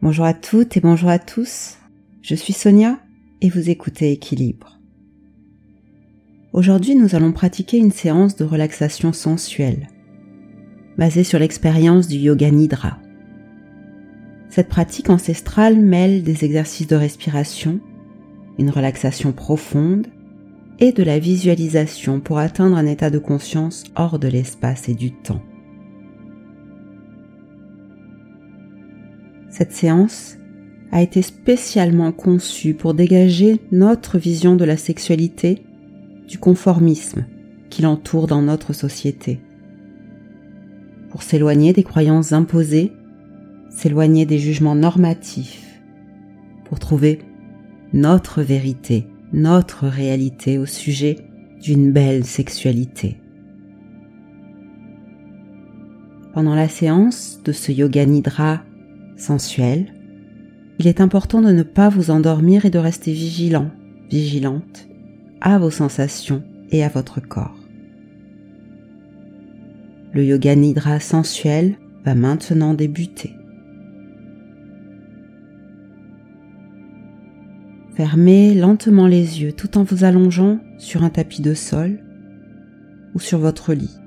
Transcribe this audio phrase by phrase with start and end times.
[0.00, 1.76] Bonjour à toutes et bonjour à tous.
[2.22, 3.00] Je suis Sonia
[3.40, 4.78] et vous écoutez Équilibre.
[6.52, 9.88] Aujourd'hui, nous allons pratiquer une séance de relaxation sensuelle
[10.96, 12.98] basée sur l'expérience du yoga nidra.
[14.48, 17.80] Cette pratique ancestrale mêle des exercices de respiration,
[18.56, 20.06] une relaxation profonde
[20.78, 25.10] et de la visualisation pour atteindre un état de conscience hors de l'espace et du
[25.10, 25.42] temps.
[29.58, 30.36] Cette séance
[30.92, 35.64] a été spécialement conçue pour dégager notre vision de la sexualité
[36.28, 37.24] du conformisme
[37.68, 39.40] qui l'entoure dans notre société.
[41.10, 42.92] Pour s'éloigner des croyances imposées,
[43.68, 45.80] s'éloigner des jugements normatifs,
[46.64, 47.18] pour trouver
[47.92, 51.16] notre vérité, notre réalité au sujet
[51.60, 53.16] d'une belle sexualité.
[56.32, 58.62] Pendant la séance de ce yoga nidra
[59.18, 59.92] sensuel,
[60.78, 63.70] il est important de ne pas vous endormir et de rester vigilant,
[64.10, 64.88] vigilante
[65.40, 67.56] à vos sensations et à votre corps.
[70.12, 73.34] Le yoga nidra sensuel va maintenant débuter.
[77.94, 81.98] Fermez lentement les yeux tout en vous allongeant sur un tapis de sol
[83.14, 83.98] ou sur votre lit.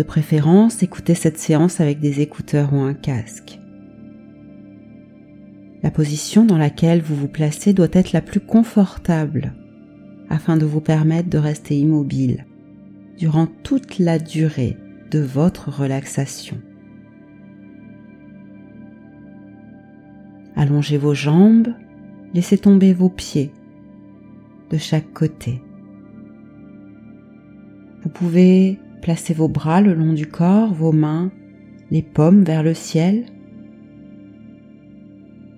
[0.00, 3.60] De préférence, écoutez cette séance avec des écouteurs ou un casque.
[5.82, 9.52] La position dans laquelle vous vous placez doit être la plus confortable
[10.30, 12.46] afin de vous permettre de rester immobile
[13.18, 14.78] durant toute la durée
[15.10, 16.56] de votre relaxation.
[20.56, 21.74] Allongez vos jambes,
[22.32, 23.52] laissez tomber vos pieds
[24.70, 25.60] de chaque côté.
[28.02, 31.30] Vous pouvez Placez vos bras le long du corps, vos mains,
[31.90, 33.26] les paumes vers le ciel.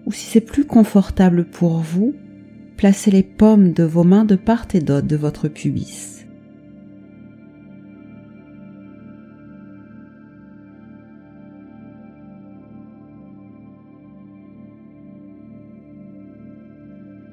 [0.06, 2.14] Ou si c'est plus confortable pour vous,
[2.76, 6.24] placez les paumes de vos mains de part et d'autre de votre pubis.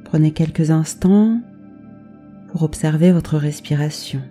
[0.05, 1.39] Prenez quelques instants
[2.47, 4.21] pour observer votre respiration.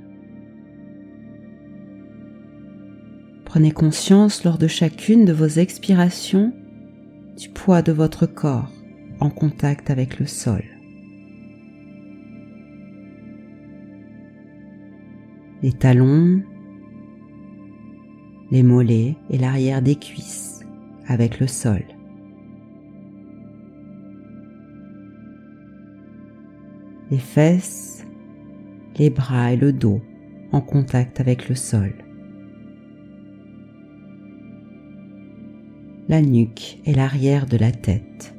[3.49, 6.53] Prenez conscience lors de chacune de vos expirations
[7.39, 8.71] du poids de votre corps
[9.21, 10.63] en contact avec le sol.
[15.63, 16.43] Les talons,
[18.51, 20.61] les mollets et l'arrière des cuisses
[21.07, 21.85] avec le sol.
[27.11, 28.05] Les fesses,
[28.99, 30.03] les bras et le dos
[30.53, 31.95] en contact avec le sol.
[36.09, 38.35] La nuque et l'arrière de la tête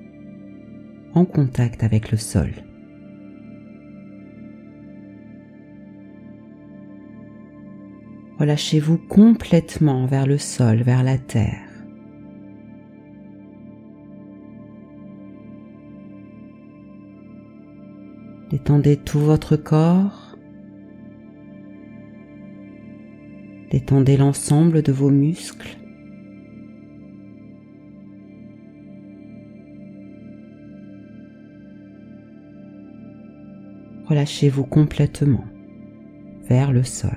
[1.13, 2.51] en contact avec le sol.
[8.39, 11.69] Relâchez-vous complètement vers le sol, vers la terre.
[18.49, 20.37] Détendez tout votre corps.
[23.69, 25.78] Détendez l'ensemble de vos muscles.
[34.09, 35.45] Relâchez-vous complètement
[36.47, 37.11] vers le sol.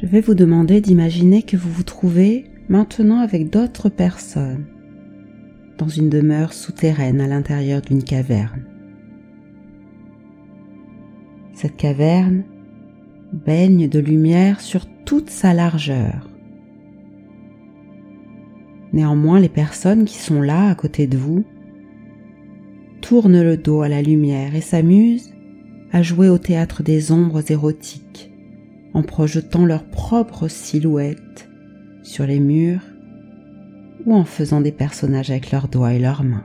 [0.00, 4.66] Je vais vous demander d'imaginer que vous vous trouvez maintenant avec d'autres personnes
[5.80, 8.64] dans une demeure souterraine à l'intérieur d'une caverne.
[11.54, 12.44] Cette caverne
[13.32, 16.28] baigne de lumière sur toute sa largeur.
[18.92, 21.44] Néanmoins, les personnes qui sont là à côté de vous
[23.00, 25.32] tournent le dos à la lumière et s'amusent
[25.92, 28.30] à jouer au théâtre des ombres érotiques
[28.92, 31.48] en projetant leurs propres silhouettes
[32.02, 32.89] sur les murs
[34.06, 36.44] ou en faisant des personnages avec leurs doigts et leurs mains.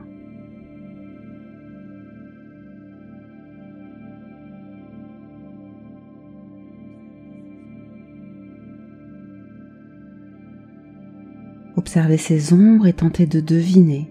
[11.78, 14.10] Observez ces ombres et tentez de deviner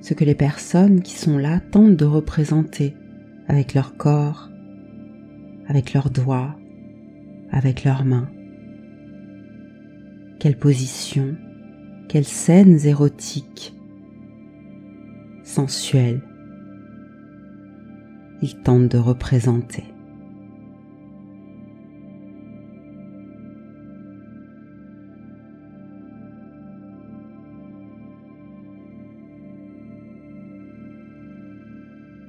[0.00, 2.94] ce que les personnes qui sont là tentent de représenter
[3.48, 4.50] avec leur corps,
[5.68, 6.54] avec leurs doigts,
[7.50, 8.28] avec leurs mains.
[10.38, 11.36] Quelle position,
[12.08, 13.74] quelles scènes érotiques,
[15.44, 16.22] sensuelles,
[18.40, 19.84] ils tentent de représenter.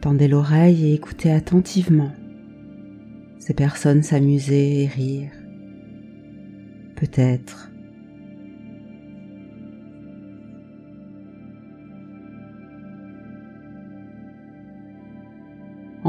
[0.02, 2.12] Tendez l'oreille et écoutez attentivement
[3.38, 5.32] ces personnes s'amuser et rire.
[6.96, 7.72] Peut-être.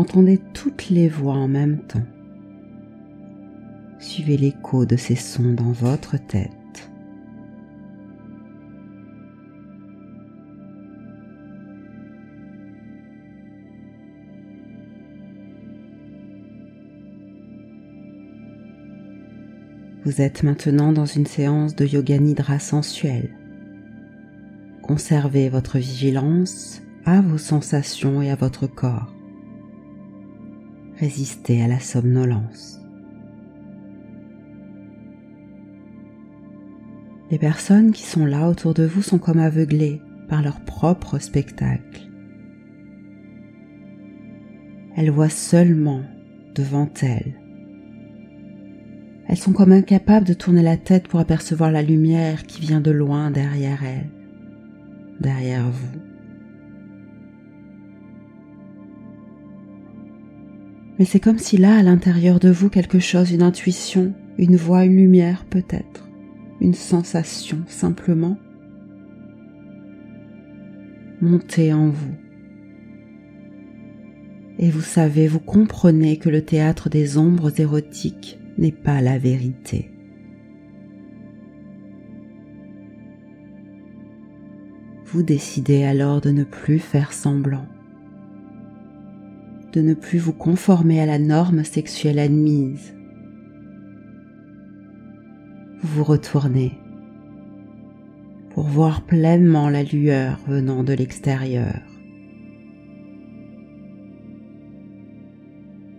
[0.00, 2.06] Entendez toutes les voix en même temps.
[3.98, 6.90] Suivez l'écho de ces sons dans votre tête.
[20.06, 23.28] Vous êtes maintenant dans une séance de yoga nidra sensuel.
[24.80, 29.19] Conservez votre vigilance à vos sensations et à votre corps.
[31.00, 32.80] Résistez à la somnolence.
[37.30, 42.08] Les personnes qui sont là autour de vous sont comme aveuglées par leur propre spectacle.
[44.96, 46.02] Elles voient seulement
[46.54, 47.40] devant elles
[49.30, 52.90] elles sont comme incapables de tourner la tête pour apercevoir la lumière qui vient de
[52.90, 54.10] loin derrière elles,
[55.20, 56.09] derrière vous.
[61.00, 64.84] Mais c'est comme si là, à l'intérieur de vous, quelque chose, une intuition, une voix,
[64.84, 66.06] une lumière peut-être,
[66.60, 68.36] une sensation simplement,
[71.22, 72.14] montait en vous.
[74.58, 79.90] Et vous savez, vous comprenez que le théâtre des ombres érotiques n'est pas la vérité.
[85.06, 87.64] Vous décidez alors de ne plus faire semblant,
[89.72, 92.94] de ne plus vous conformer à la norme sexuelle admise.
[95.82, 96.72] Vous vous retournez
[98.50, 101.80] pour voir pleinement la lueur venant de l'extérieur.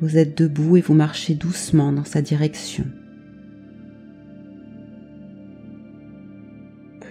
[0.01, 2.85] Vous êtes debout et vous marchez doucement dans sa direction.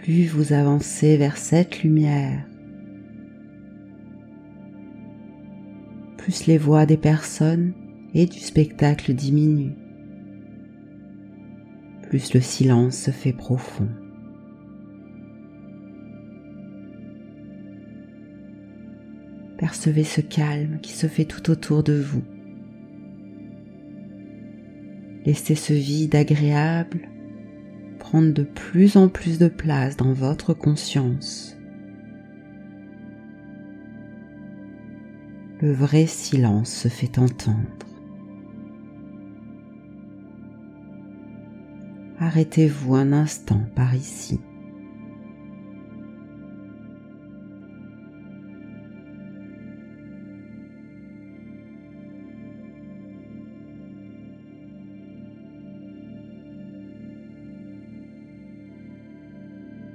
[0.02, 2.44] Plus vous avancez vers cette lumière,
[6.20, 7.72] plus les voix des personnes
[8.12, 9.74] et du spectacle diminuent,
[12.02, 13.88] plus le silence se fait profond.
[19.56, 22.22] Percevez ce calme qui se fait tout autour de vous.
[25.24, 27.08] Laissez ce vide agréable
[27.98, 31.59] prendre de plus en plus de place dans votre conscience.
[35.62, 37.58] Le vrai silence se fait entendre.
[42.18, 44.40] Arrêtez-vous un instant par ici.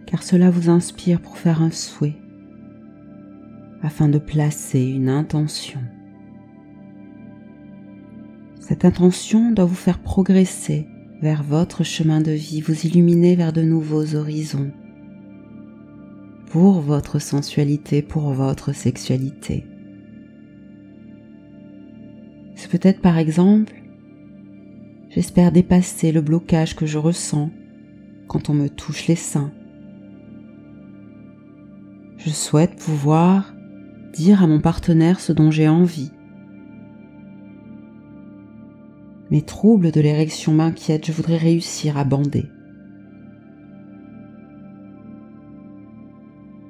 [0.05, 2.15] car cela vous inspire pour faire un souhait
[3.85, 5.79] afin de placer une intention.
[8.59, 10.87] Cette intention doit vous faire progresser
[11.21, 14.71] vers votre chemin de vie, vous illuminer vers de nouveaux horizons
[16.47, 19.65] pour votre sensualité, pour votre sexualité.
[22.55, 23.73] C'est peut-être par exemple,
[25.09, 27.51] j'espère dépasser le blocage que je ressens
[28.27, 29.51] quand on me touche les seins
[32.25, 33.54] je souhaite pouvoir
[34.15, 36.11] dire à mon partenaire ce dont j'ai envie.
[39.29, 42.45] Mes troubles de l'érection m'inquiètent, je voudrais réussir à bander.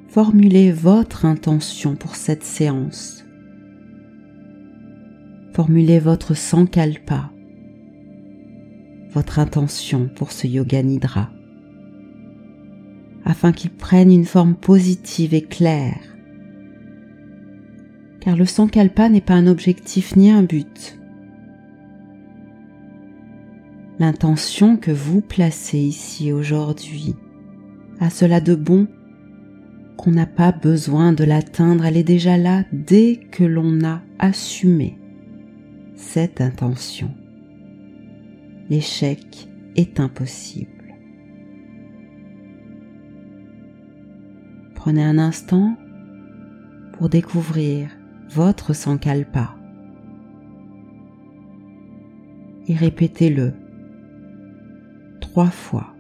[0.08, 3.24] Formulez votre intention pour cette séance.
[5.54, 7.32] Formulez votre sankalpa,
[9.12, 11.30] votre intention pour ce yoga nidra
[13.26, 16.15] afin qu'il prenne une forme positive et claire.
[18.26, 21.00] Car le sankalpa n'est pas un objectif ni un but.
[24.00, 27.16] L'intention que vous placez ici aujourd'hui
[28.02, 28.88] a cela de bon
[29.96, 34.98] qu'on n'a pas besoin de l'atteindre, elle est déjà là dès que l'on a assumé
[35.96, 37.10] cette intention
[38.70, 40.96] l'échec est impossible.
[44.74, 45.76] Prenez un instant
[46.94, 47.90] pour découvrir
[48.30, 49.56] votre sankalpa
[52.68, 53.54] et répétez-le
[55.22, 55.95] trois fois.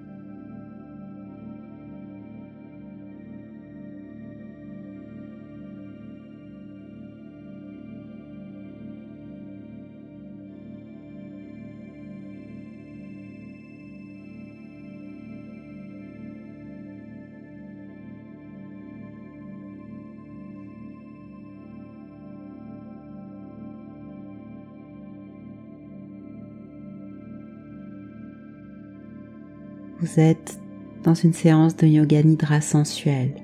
[30.05, 30.59] Vous êtes
[31.03, 33.41] dans une séance de yoga nidra sensuel.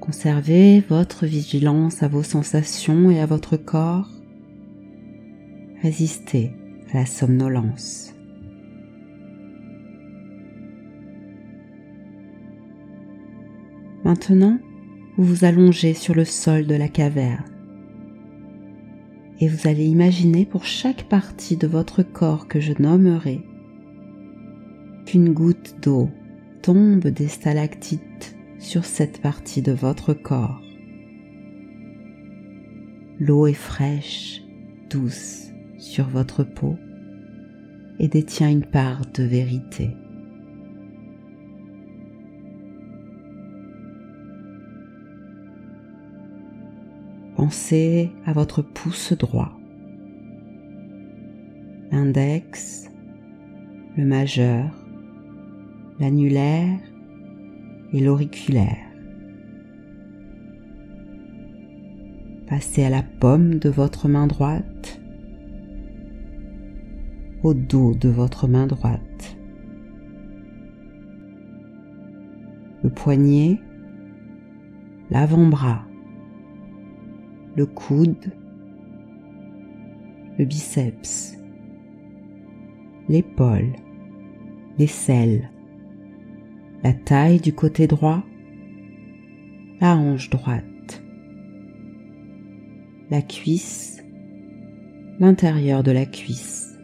[0.00, 4.08] Conservez votre vigilance à vos sensations et à votre corps.
[5.82, 6.52] Résistez
[6.90, 8.14] à la somnolence.
[14.04, 14.58] Maintenant,
[15.18, 17.44] vous vous allongez sur le sol de la caverne
[19.38, 23.42] et vous allez imaginer pour chaque partie de votre corps que je nommerai
[25.08, 26.10] qu'une goutte d'eau
[26.60, 30.60] tombe des stalactites sur cette partie de votre corps.
[33.18, 34.42] L'eau est fraîche,
[34.90, 35.46] douce
[35.78, 36.76] sur votre peau
[37.98, 39.96] et détient une part de vérité.
[47.34, 49.58] Pensez à votre pouce droit,
[51.92, 52.90] l'index,
[53.96, 54.77] le majeur,
[56.00, 56.78] l'annulaire
[57.92, 58.84] et l'auriculaire.
[62.46, 65.00] Passez à la paume de votre main droite,
[67.42, 69.36] au dos de votre main droite,
[72.82, 73.58] le poignet,
[75.10, 75.84] l'avant-bras,
[77.56, 78.32] le coude,
[80.38, 81.36] le biceps,
[83.08, 83.72] l'épaule,
[84.78, 85.50] l'aisselle,
[86.82, 88.22] la taille du côté droit,
[89.80, 91.02] la hanche droite,
[93.10, 94.02] la cuisse,
[95.18, 96.78] l'intérieur de la cuisse,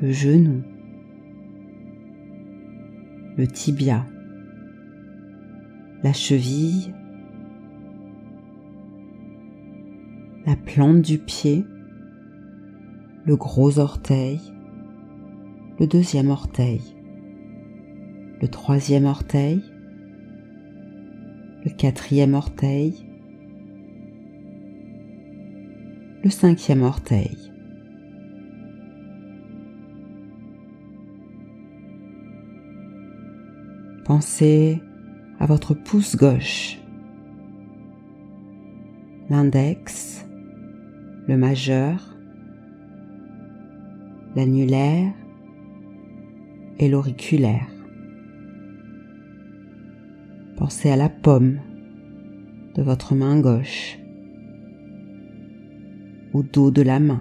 [0.00, 0.62] le genou,
[3.36, 4.06] le tibia,
[6.02, 6.94] la cheville,
[10.44, 11.64] la plante du pied,
[13.24, 14.40] le gros orteil,
[15.80, 16.95] le deuxième orteil,
[18.40, 19.62] le troisième orteil,
[21.64, 23.06] le quatrième orteil,
[26.22, 27.36] le cinquième orteil.
[34.04, 34.80] Pensez
[35.40, 36.78] à votre pouce gauche,
[39.28, 40.26] l'index,
[41.26, 42.16] le majeur,
[44.36, 45.12] l'annulaire.
[46.78, 47.75] Et l'auriculaire.
[50.56, 51.58] Pensez à la paume
[52.74, 53.98] de votre main gauche,
[56.32, 57.20] au dos de la main,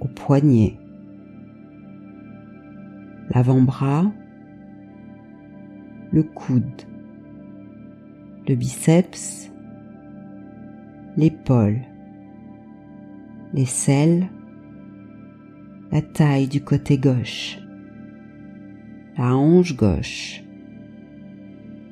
[0.00, 0.76] au poignet,
[3.30, 4.12] l'avant-bras,
[6.12, 6.82] le coude,
[8.46, 9.50] le biceps,
[11.16, 11.80] l'épaule,
[13.54, 14.28] l'aisselle,
[15.90, 17.58] la taille du côté gauche,
[19.18, 20.44] la hanche gauche,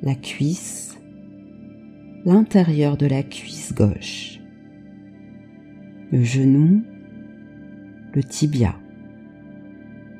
[0.03, 0.99] la cuisse,
[2.25, 4.39] l'intérieur de la cuisse gauche,
[6.11, 6.81] le genou,
[8.13, 8.75] le tibia,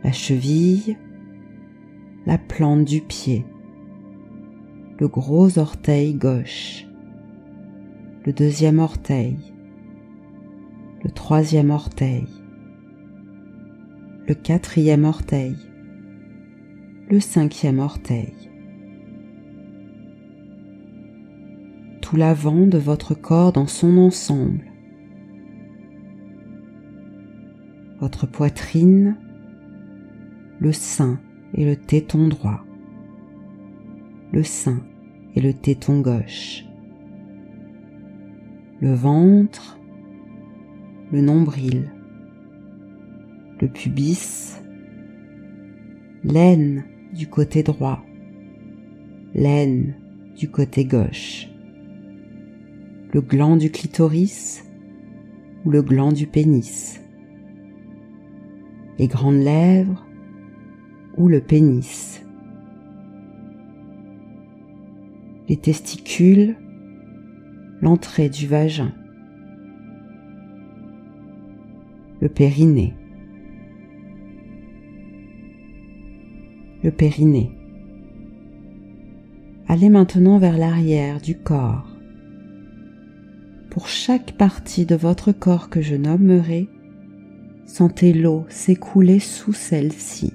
[0.04, 0.98] la cheville,
[2.28, 3.44] la plante du pied,
[5.00, 6.86] le gros orteil gauche,
[8.24, 9.36] le deuxième orteil,
[11.04, 12.28] le troisième orteil,
[14.28, 15.56] le quatrième orteil,
[17.10, 18.51] le cinquième orteil.
[22.18, 24.66] L'avant de votre corps dans son ensemble.
[28.00, 29.18] Votre poitrine,
[30.60, 31.20] le sein
[31.54, 32.64] et le téton droit,
[34.32, 34.82] le sein
[35.36, 36.66] et le téton gauche,
[38.80, 39.80] le ventre,
[41.12, 41.92] le nombril,
[43.60, 44.60] le pubis,
[46.24, 48.04] l'aine du côté droit,
[49.36, 49.96] l'aine
[50.36, 51.51] du côté gauche
[53.14, 54.64] le gland du clitoris,
[55.66, 57.02] ou le gland du pénis,
[58.98, 60.06] les grandes lèvres
[61.18, 62.26] ou le pénis,
[65.50, 66.56] les testicules,
[67.82, 68.94] l'entrée du vagin,
[72.22, 72.94] le périnée,
[76.82, 77.52] le périnée.
[79.68, 81.91] Allez maintenant vers l'arrière du corps.
[83.72, 86.68] Pour chaque partie de votre corps que je nommerai,
[87.66, 90.34] sentez l'eau s'écouler sous celle-ci.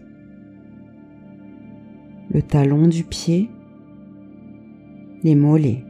[2.30, 3.50] Le talon du pied,
[5.22, 5.84] les mollets,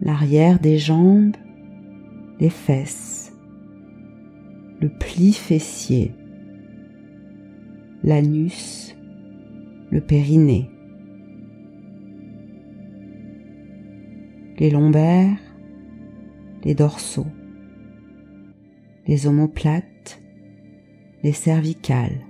[0.00, 1.36] l'arrière des jambes,
[2.40, 3.36] les fesses,
[4.80, 6.14] le pli fessier,
[8.02, 8.96] l'anus,
[9.90, 10.70] le périnée,
[14.58, 15.38] les lombaires,
[16.64, 17.26] les dorsaux,
[19.06, 20.20] les omoplates,
[21.22, 22.20] les cervicales,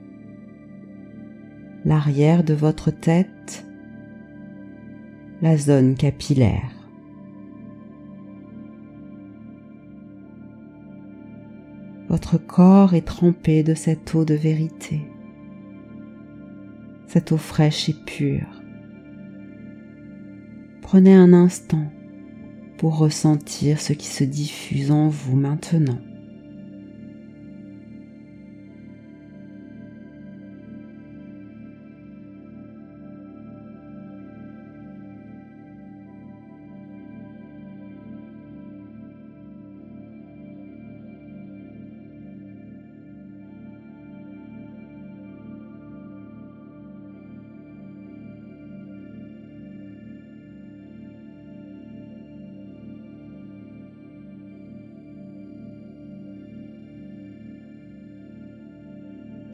[1.85, 3.67] l'arrière de votre tête,
[5.41, 6.71] la zone capillaire.
[12.09, 15.01] Votre corps est trempé de cette eau de vérité,
[17.07, 18.63] cette eau fraîche et pure.
[20.83, 21.91] Prenez un instant
[22.83, 26.01] pour ressentir ce qui se diffuse en vous maintenant.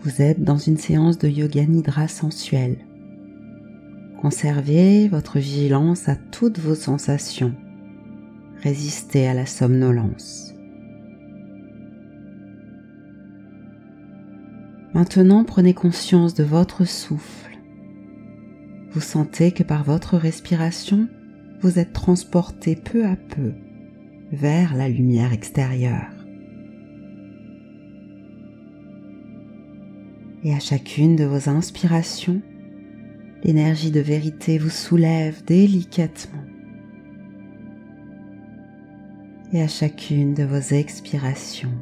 [0.09, 2.79] Vous êtes dans une séance de yoga nidra sensuel.
[4.23, 7.55] Conservez votre vigilance à toutes vos sensations.
[8.63, 10.55] Résistez à la somnolence.
[14.95, 17.59] Maintenant, prenez conscience de votre souffle.
[18.93, 21.07] Vous sentez que par votre respiration,
[21.61, 23.53] vous êtes transporté peu à peu
[24.33, 26.18] vers la lumière extérieure.
[30.45, 32.41] Et à chacune de vos inspirations,
[33.43, 36.45] l'énergie de vérité vous soulève délicatement.
[39.53, 41.73] Et à chacune de vos expirations,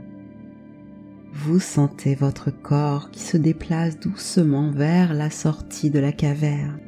[1.33, 6.81] vous sentez votre corps qui se déplace doucement vers la sortie de la caverne,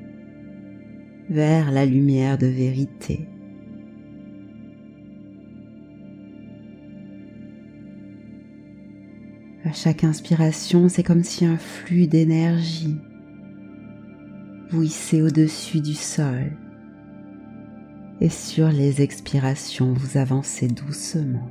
[1.28, 3.28] vers la lumière de vérité.
[9.64, 12.96] À chaque inspiration, c'est comme si un flux d'énergie
[14.70, 16.52] vous hissait au-dessus du sol.
[18.20, 21.50] Et sur les expirations, vous avancez doucement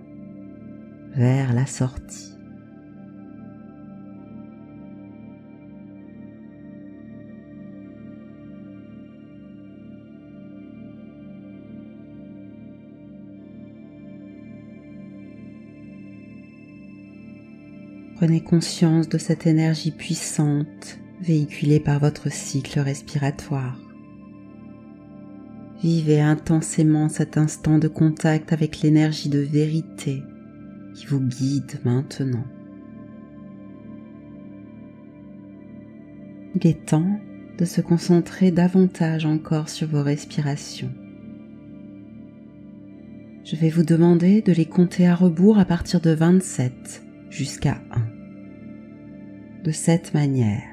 [1.16, 2.37] vers la sortie.
[18.18, 23.78] Prenez conscience de cette énergie puissante véhiculée par votre cycle respiratoire.
[25.84, 30.24] Vivez intensément cet instant de contact avec l'énergie de vérité
[30.96, 32.44] qui vous guide maintenant.
[36.56, 37.20] Il est temps
[37.60, 40.92] de se concentrer davantage encore sur vos respirations.
[43.44, 49.64] Je vais vous demander de les compter à rebours à partir de 27 jusqu'à 1.
[49.64, 50.64] De cette manière,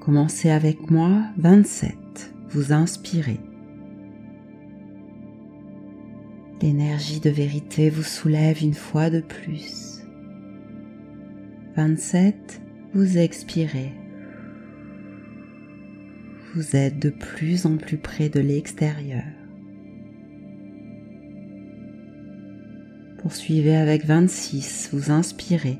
[0.00, 1.94] commencez avec moi 27.
[2.50, 3.40] Vous inspirez.
[6.60, 10.02] L'énergie de vérité vous soulève une fois de plus.
[11.76, 12.60] 27.
[12.94, 13.92] Vous expirez.
[16.54, 19.22] Vous êtes de plus en plus près de l'extérieur.
[23.28, 25.76] Poursuivez avec 26, vous inspirez.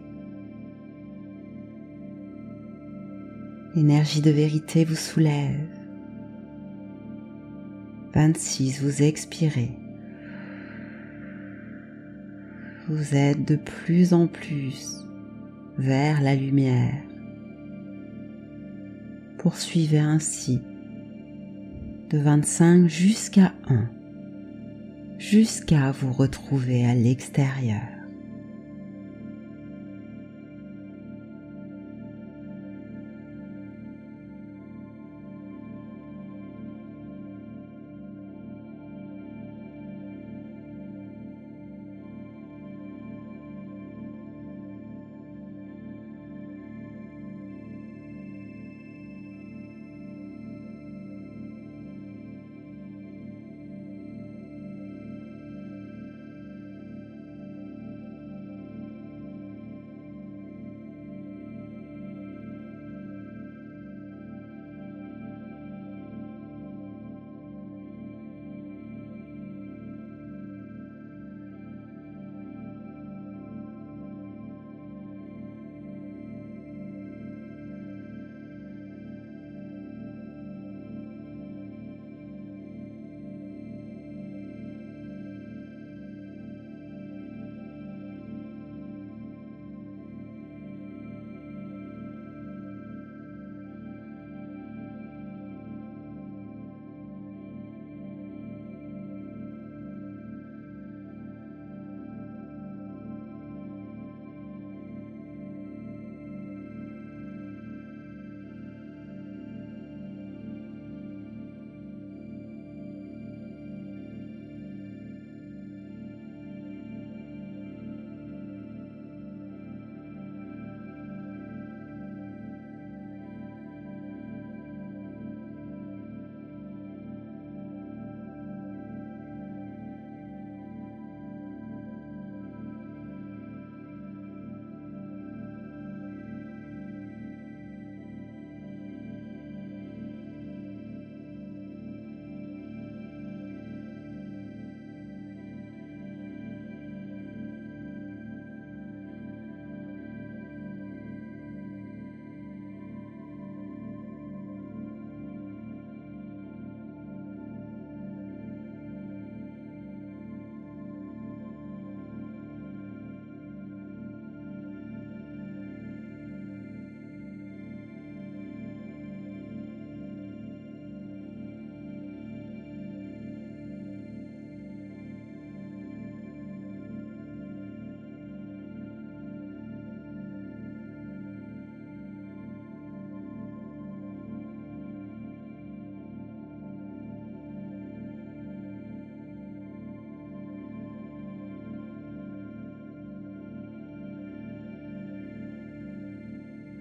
[3.74, 5.66] L'énergie de vérité vous soulève.
[8.12, 9.70] 26, vous expirez.
[12.86, 15.06] Vous êtes de plus en plus
[15.78, 17.02] vers la lumière.
[19.38, 20.60] Poursuivez ainsi
[22.10, 23.97] de 25 jusqu'à 1.
[25.18, 27.97] Jusqu'à vous retrouver à l'extérieur.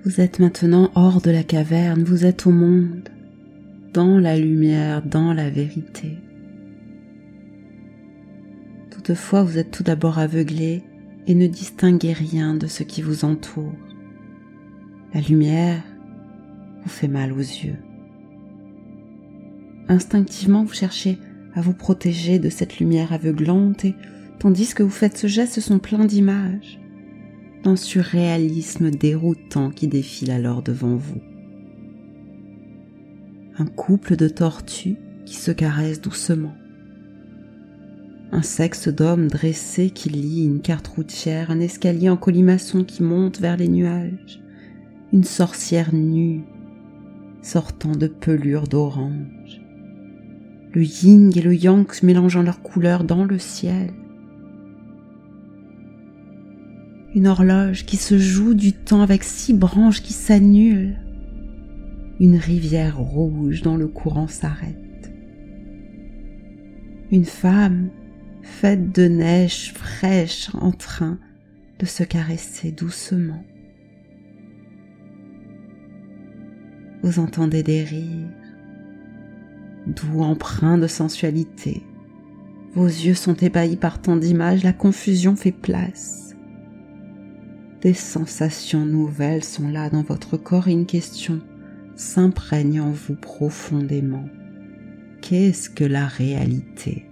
[0.07, 3.09] Vous êtes maintenant hors de la caverne, vous êtes au monde,
[3.93, 6.17] dans la lumière, dans la vérité.
[8.89, 10.81] Toutefois, vous êtes tout d'abord aveuglé
[11.27, 13.75] et ne distinguez rien de ce qui vous entoure.
[15.13, 15.83] La lumière
[16.83, 17.75] vous fait mal aux yeux.
[19.89, 21.17] Instinctivement, vous cherchez
[21.53, 23.93] à vous protéger de cette lumière aveuglante et
[24.39, 26.79] tandis que vous faites ce geste, sont pleins d'images
[27.67, 31.19] d'un surréalisme déroutant qui défile alors devant vous.
[33.57, 36.55] Un couple de tortues qui se caressent doucement.
[38.31, 43.41] Un sexe d'homme dressé qui lit une carte routière, un escalier en colimaçon qui monte
[43.41, 44.41] vers les nuages,
[45.11, 46.43] une sorcière nue
[47.41, 49.61] sortant de pelures d'orange,
[50.71, 53.91] le yin et le yang mélangeant leurs couleurs dans le ciel,
[57.17, 60.99] une horloge qui se joue du temps avec six branches qui s'annulent,
[62.19, 65.11] une rivière rouge dont le courant s'arrête,
[67.09, 67.89] une femme
[68.43, 71.17] faite de neige fraîche en train
[71.79, 73.43] de se caresser doucement.
[77.01, 78.29] Vous entendez des rires,
[79.87, 81.81] doux empreints de sensualité.
[82.75, 86.26] Vos yeux sont ébahis par tant d'images, la confusion fait place.
[87.81, 91.41] Des sensations nouvelles sont là dans votre corps et une question
[91.95, 94.25] s'imprègne en vous profondément.
[95.21, 97.05] Qu'est-ce que la réalité?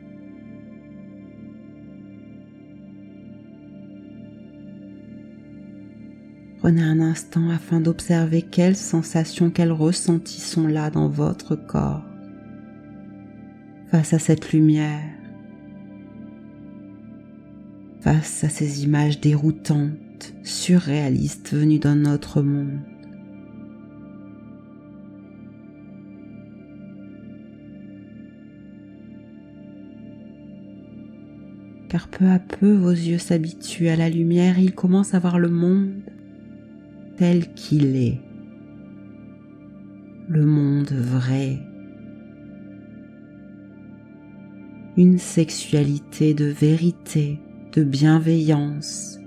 [6.59, 12.03] Prenez un instant afin d'observer quelles sensations, quels ressentis sont là dans votre corps
[13.91, 15.03] face à cette lumière,
[18.01, 19.91] face à ces images déroutantes
[20.43, 22.79] surréaliste venu d'un autre monde.
[31.95, 35.39] car peu à peu vos yeux s'habituent à la lumière et ils commencent à voir
[35.39, 36.01] le monde
[37.15, 38.19] tel qu'il est,
[40.27, 41.57] le monde vrai,
[44.97, 47.39] une sexualité de vérité,
[47.71, 49.19] de bienveillance,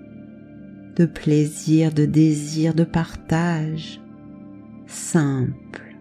[0.98, 4.00] de plaisir, de désir, de partage,
[4.86, 5.96] simple,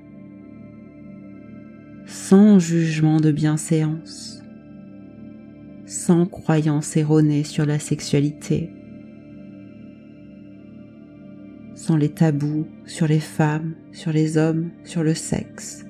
[2.08, 4.42] sans jugement de bienséance,
[5.86, 8.72] sans croyance erronée sur la sexualité,
[11.76, 15.84] sans les tabous sur les femmes, sur les hommes, sur le sexe.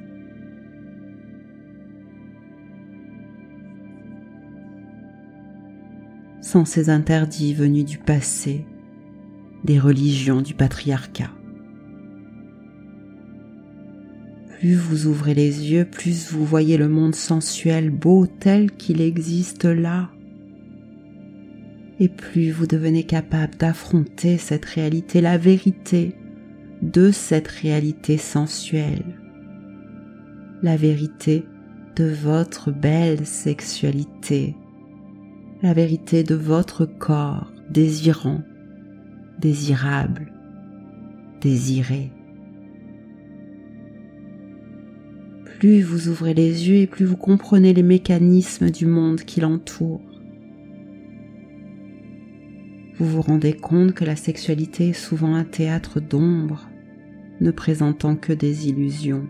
[6.39, 8.65] sans ces interdits venus du passé,
[9.67, 11.29] des religions du patriarcat.
[14.57, 19.65] Plus vous ouvrez les yeux, plus vous voyez le monde sensuel beau tel qu'il existe
[19.65, 20.09] là.
[21.99, 26.15] Et plus vous devenez capable d'affronter cette réalité, la vérité
[26.81, 29.19] de cette réalité sensuelle,
[30.63, 31.43] la vérité
[31.97, 34.55] de votre belle sexualité,
[35.61, 38.41] la vérité de votre corps désirant,
[39.39, 40.31] désirable,
[41.41, 42.11] désiré.
[45.59, 50.01] Plus vous ouvrez les yeux et plus vous comprenez les mécanismes du monde qui l'entoure.
[52.97, 56.67] Vous vous rendez compte que la sexualité est souvent un théâtre d'ombre,
[57.41, 59.27] ne présentant que des illusions.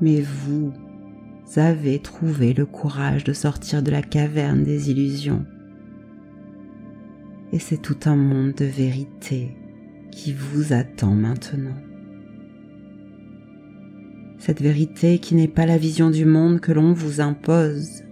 [0.00, 0.72] Mais vous,
[1.56, 5.44] avez trouvé le courage de sortir de la caverne des illusions.
[7.52, 9.56] Et c'est tout un monde de vérité
[10.10, 11.76] qui vous attend maintenant.
[14.38, 18.02] Cette vérité qui n'est pas la vision du monde que l'on vous impose,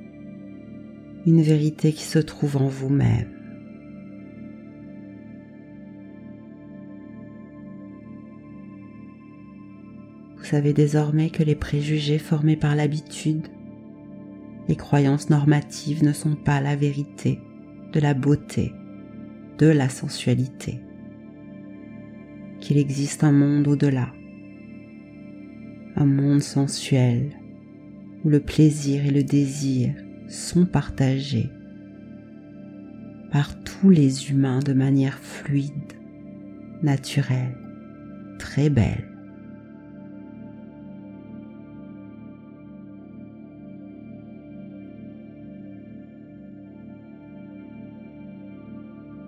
[1.27, 3.33] une vérité qui se trouve en vous-même.
[10.39, 13.49] Vous savez désormais que les préjugés formés par l'habitude,
[14.69, 17.41] les croyances normatives ne sont pas la vérité
[17.93, 18.73] de la beauté,
[19.59, 20.81] de la sensualité,
[22.61, 24.13] qu'il existe un monde au-delà,
[25.97, 27.31] un monde sensuel
[28.25, 29.95] où le plaisir et le désir
[30.29, 31.51] sont partagés
[33.31, 35.93] par tous les humains de manière fluide,
[36.83, 37.57] naturelle,
[38.39, 39.16] très belle.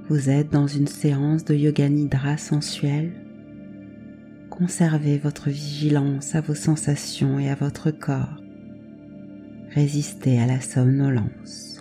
[0.09, 3.13] Vous êtes dans une séance de yoga nidra sensuel.
[4.49, 8.43] Conservez votre vigilance à vos sensations et à votre corps.
[9.75, 11.78] Résistez à la somnolence.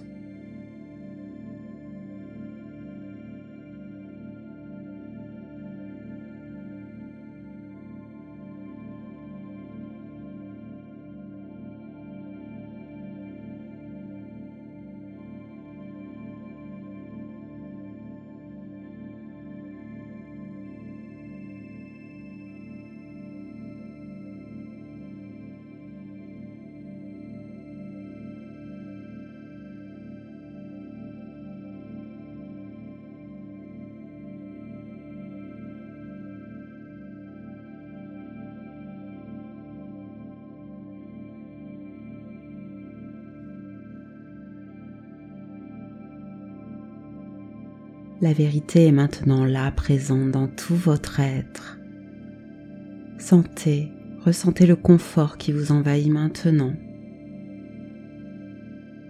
[48.19, 51.77] La vérité est maintenant là, présente dans tout votre être.
[53.19, 53.91] Sentez,
[54.25, 56.73] ressentez le confort qui vous envahit maintenant.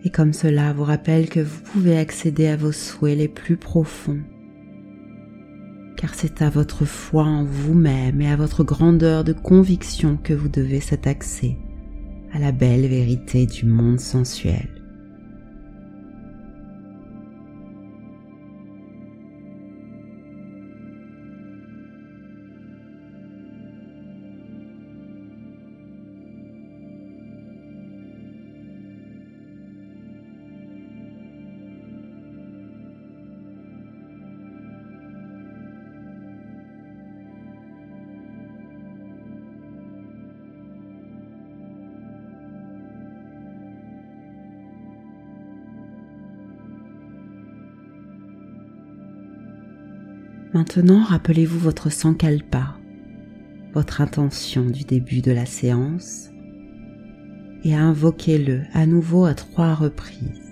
[0.04, 4.20] Et comme cela vous rappelle que vous pouvez accéder à vos souhaits les plus profonds.
[5.96, 10.50] Car c'est à votre foi en vous-même et à votre grandeur de conviction que vous
[10.50, 11.58] devez cet accès
[12.34, 14.77] à la belle vérité du monde sensuel.
[50.68, 52.76] Maintenant, rappelez-vous votre sankalpa,
[53.74, 56.30] votre intention du début de la séance,
[57.64, 60.47] et invoquez-le à nouveau à trois reprises.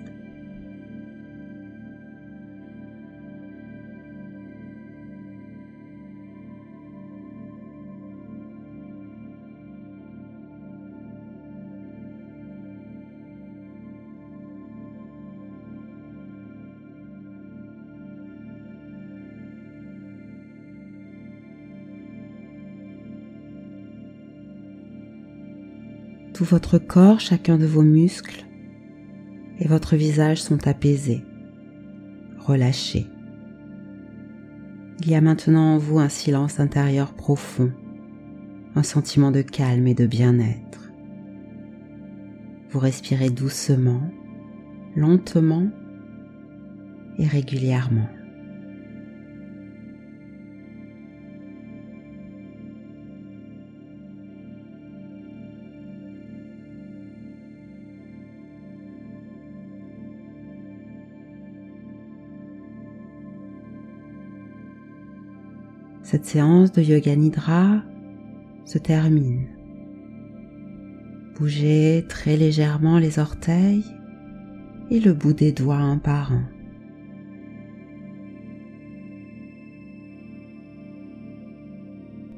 [26.36, 28.44] Tout votre corps, chacun de vos muscles
[29.58, 31.24] et votre visage sont apaisés,
[32.36, 33.06] relâchés.
[35.00, 37.72] Il y a maintenant en vous un silence intérieur profond,
[38.74, 40.92] un sentiment de calme et de bien-être.
[42.68, 44.02] Vous respirez doucement,
[44.94, 45.70] lentement
[47.16, 48.10] et régulièrement.
[66.06, 67.82] Cette séance de Yoga Nidra
[68.64, 69.48] se termine.
[71.36, 73.84] Bougez très légèrement les orteils
[74.88, 76.48] et le bout des doigts un par un.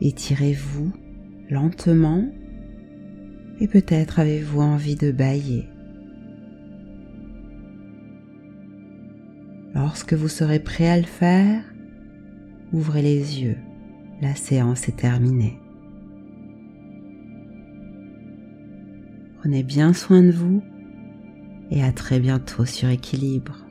[0.00, 0.90] Étirez-vous
[1.50, 2.26] lentement
[3.60, 5.66] et peut-être avez-vous envie de bailler.
[9.74, 11.62] Lorsque vous serez prêt à le faire,
[12.72, 13.58] ouvrez les yeux.
[14.20, 15.58] La séance est terminée.
[19.38, 20.62] Prenez bien soin de vous
[21.70, 23.67] et à très bientôt sur équilibre.